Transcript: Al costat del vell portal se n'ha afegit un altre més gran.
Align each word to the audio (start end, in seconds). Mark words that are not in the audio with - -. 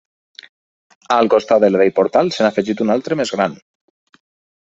Al 1.15 1.29
costat 1.33 1.61
del 1.65 1.77
vell 1.81 1.91
portal 1.99 2.33
se 2.37 2.43
n'ha 2.43 2.51
afegit 2.55 2.83
un 2.87 2.93
altre 2.97 3.17
més 3.21 3.35
gran. 3.39 3.57